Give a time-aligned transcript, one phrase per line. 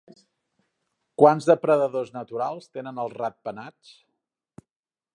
[1.23, 3.97] Quants depredadors naturals tenen els ratpenats?